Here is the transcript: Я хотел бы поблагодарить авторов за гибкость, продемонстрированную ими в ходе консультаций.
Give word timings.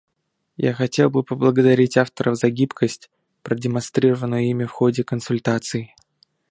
Я 0.57 0.73
хотел 0.73 1.11
бы 1.11 1.21
поблагодарить 1.21 1.95
авторов 1.95 2.35
за 2.35 2.49
гибкость, 2.49 3.11
продемонстрированную 3.43 4.45
ими 4.49 4.63
в 4.65 4.71
ходе 4.71 5.03
консультаций. 5.03 5.93